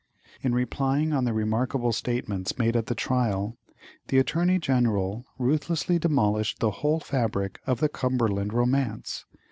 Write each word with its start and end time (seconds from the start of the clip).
In 0.41 0.55
replying 0.55 1.13
on 1.13 1.25
the 1.25 1.31
remarkable 1.33 1.91
statements 1.91 2.57
made 2.57 2.75
at 2.75 2.87
the 2.87 2.95
trial, 2.95 3.59
the 4.07 4.17
Attorney 4.17 4.57
General 4.57 5.27
ruthlessly 5.37 5.99
demolished 5.99 6.57
the 6.57 6.71
whole 6.81 6.99
fabric 6.99 7.59
of 7.67 7.81
the 7.81 7.87
"Cumberland 7.87 8.51
romance." 8.51 9.25